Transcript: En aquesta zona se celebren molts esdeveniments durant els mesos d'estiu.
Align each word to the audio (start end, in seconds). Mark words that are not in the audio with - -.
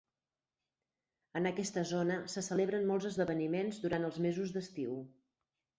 En 1.41 1.49
aquesta 1.49 1.83
zona 1.91 2.17
se 2.35 2.43
celebren 2.49 2.89
molts 2.93 3.09
esdeveniments 3.13 3.83
durant 3.87 4.11
els 4.11 4.23
mesos 4.29 4.57
d'estiu. 4.59 5.03